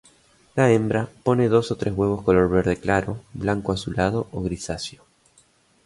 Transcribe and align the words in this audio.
La 0.55 0.71
hembra 0.71 1.09
pone 1.21 1.47
dos 1.47 1.69
o 1.69 1.75
tres 1.75 1.93
huevos 1.95 2.23
color 2.23 2.49
verde 2.49 2.75
claro, 2.75 3.19
blanco 3.35 3.71
azulado 3.71 4.25
o 4.31 4.41
grisáceo. 4.41 5.03